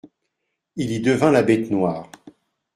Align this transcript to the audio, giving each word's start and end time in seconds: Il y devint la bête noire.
Il 0.77 0.91
y 0.93 0.99
devint 0.99 1.29
la 1.29 1.43
bête 1.43 1.69
noire. 1.69 2.09